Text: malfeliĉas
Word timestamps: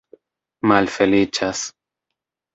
malfeliĉas 0.71 1.63